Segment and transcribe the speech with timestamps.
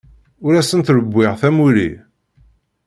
[0.45, 1.89] Ur asent-rewwiɣ tamuli.